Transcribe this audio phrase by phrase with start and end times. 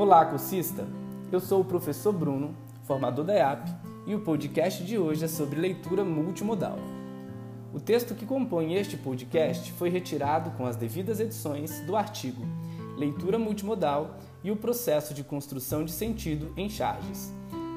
[0.00, 0.88] Olá, cursista!
[1.30, 3.68] Eu sou o professor Bruno, formador da EAP,
[4.06, 6.78] e o podcast de hoje é sobre leitura multimodal.
[7.70, 12.46] O texto que compõe este podcast foi retirado com as devidas edições do artigo
[12.96, 17.30] Leitura Multimodal e o processo de construção de sentido em charges,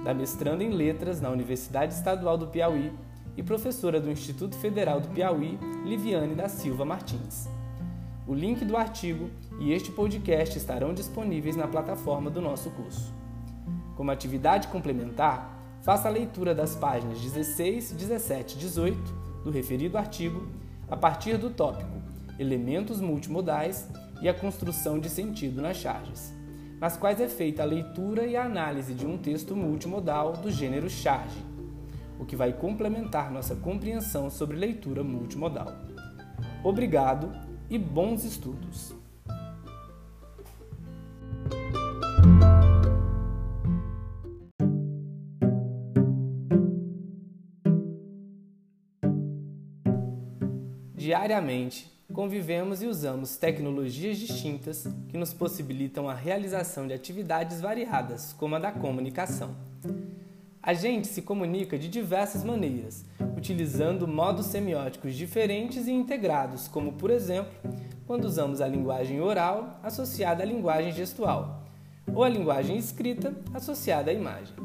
[0.05, 2.94] da mestranda em Letras na Universidade Estadual do Piauí
[3.35, 7.49] e professora do Instituto Federal do Piauí, Liviane da Silva Martins.
[8.26, 13.14] O link do artigo e este podcast estarão disponíveis na plataforma do nosso curso.
[13.98, 18.98] Como atividade complementar, faça a leitura das páginas 16, 17 e 18
[19.44, 20.48] do referido artigo
[20.90, 22.02] a partir do tópico
[22.40, 23.90] Elementos multimodais
[24.22, 26.34] e a construção de sentido nas charges,
[26.80, 30.90] nas quais é feita a leitura e a análise de um texto multimodal do gênero
[30.90, 31.38] charge,
[32.17, 35.67] o que vai complementar nossa compreensão sobre leitura multimodal.
[36.64, 37.30] Obrigado
[37.70, 38.94] e bons estudos!
[50.95, 58.56] Diariamente, convivemos e usamos tecnologias distintas que nos possibilitam a realização de atividades variadas, como
[58.56, 59.53] a da comunicação.
[60.66, 63.03] A gente se comunica de diversas maneiras,
[63.36, 67.52] utilizando modos semióticos diferentes e integrados, como, por exemplo,
[68.08, 71.66] quando usamos a linguagem oral associada à linguagem gestual,
[72.16, 74.56] ou a linguagem escrita associada à imagem.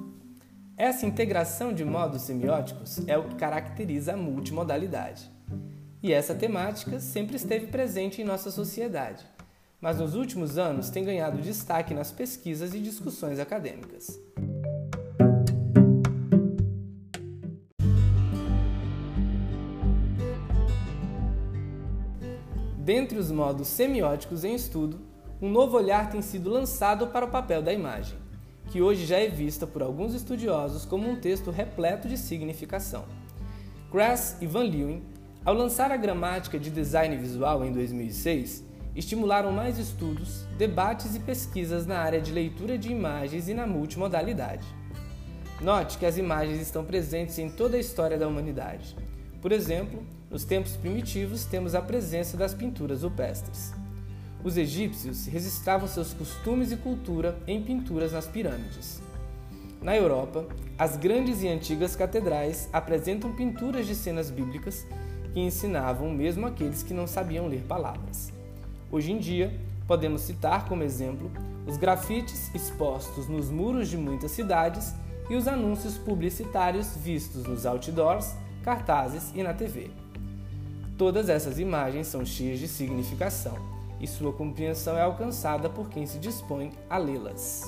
[0.76, 5.28] Essa integração de modos semióticos é o que caracteriza a multimodalidade.
[6.00, 9.26] E essa temática sempre esteve presente em nossa sociedade,
[9.80, 14.16] mas nos últimos anos tem ganhado destaque nas pesquisas e discussões acadêmicas.
[22.88, 24.98] Dentre os modos semióticos em estudo,
[25.42, 28.16] um novo olhar tem sido lançado para o papel da imagem,
[28.70, 33.04] que hoje já é vista por alguns estudiosos como um texto repleto de significação.
[33.92, 35.02] Grass e Van Leeuwen
[35.44, 38.64] ao lançar a gramática de design visual em 2006,
[38.96, 44.66] estimularam mais estudos, debates e pesquisas na área de leitura de imagens e na multimodalidade.
[45.60, 48.96] Note que as imagens estão presentes em toda a história da humanidade.
[49.40, 53.72] Por exemplo, nos tempos primitivos temos a presença das pinturas rupestres.
[54.42, 59.00] Os egípcios registravam seus costumes e cultura em pinturas nas pirâmides.
[59.80, 60.46] Na Europa,
[60.76, 64.86] as grandes e antigas catedrais apresentam pinturas de cenas bíblicas
[65.32, 68.32] que ensinavam mesmo aqueles que não sabiam ler palavras.
[68.90, 69.56] Hoje em dia,
[69.86, 71.30] podemos citar como exemplo
[71.66, 74.94] os grafites expostos nos muros de muitas cidades
[75.30, 78.34] e os anúncios publicitários vistos nos outdoors,
[78.68, 79.90] cartazes e na TV.
[80.98, 83.56] Todas essas imagens são cheias de significação
[83.98, 87.62] e sua compreensão é alcançada por quem se dispõe a lê-las.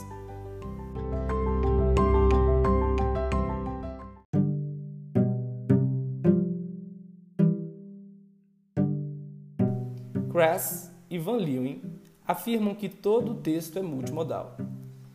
[10.31, 11.81] Kress e Van Leeuwen
[12.29, 14.55] afirmam que todo texto é multimodal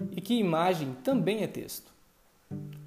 [0.10, 1.95] e que imagem também é texto.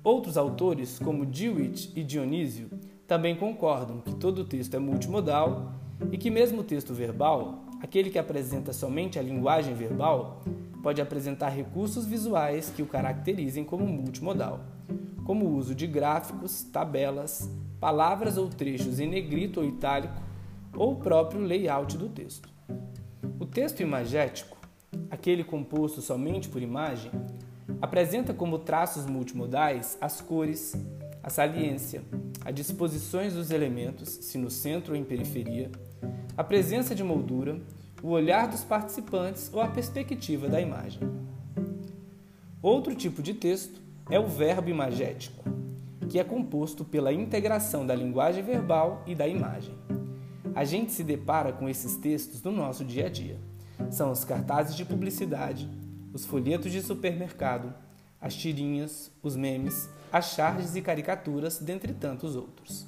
[0.08, 2.70] Outros autores, como Dewitt e Dionísio,
[3.06, 5.74] também concordam que todo texto é multimodal
[6.10, 10.42] e que mesmo o texto verbal, aquele que apresenta somente a linguagem verbal,
[10.82, 14.60] pode apresentar recursos visuais que o caracterizem como multimodal,
[15.26, 20.22] como o uso de gráficos, tabelas, palavras ou trechos em negrito ou itálico,
[20.74, 22.48] ou o próprio layout do texto.
[23.38, 24.56] O texto imagético,
[25.10, 27.10] aquele composto somente por imagem,
[27.80, 30.74] apresenta como traços multimodais as cores,
[31.22, 32.02] a saliência,
[32.44, 35.70] as disposições dos elementos, se no centro ou em periferia,
[36.36, 37.60] a presença de moldura,
[38.02, 41.00] o olhar dos participantes ou a perspectiva da imagem.
[42.62, 43.80] Outro tipo de texto
[44.10, 45.44] é o verbo imagético,
[46.08, 49.74] que é composto pela integração da linguagem verbal e da imagem.
[50.54, 53.38] A gente se depara com esses textos no nosso dia a dia.
[53.90, 55.68] São os cartazes de publicidade,
[56.12, 57.72] os folhetos de supermercado,
[58.20, 62.86] as tirinhas, os memes, as charges e caricaturas, dentre tantos outros.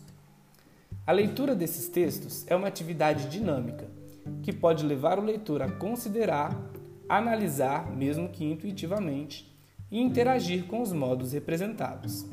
[1.06, 3.88] A leitura desses textos é uma atividade dinâmica
[4.42, 6.56] que pode levar o leitor a considerar,
[7.08, 9.50] analisar, mesmo que intuitivamente,
[9.90, 12.26] e interagir com os modos representados.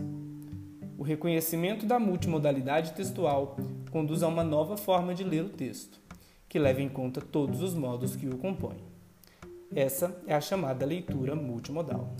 [0.97, 3.57] O reconhecimento da multimodalidade textual
[3.91, 5.99] conduz a uma nova forma de ler o texto,
[6.47, 8.96] que leva em conta todos os modos que o compõem.
[9.75, 12.15] Essa é a chamada leitura multimodal.